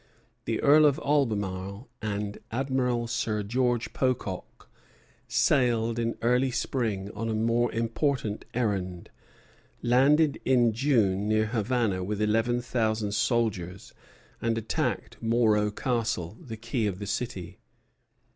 [0.45, 4.67] The Earl of Albemarle and Admiral Sir George Pococke
[5.27, 9.11] sailed in early spring on a more important errand,
[9.83, 13.93] landed in June near Havana with eleven thousand soldiers,
[14.41, 17.59] and attacked Moro Castle, the key of the city.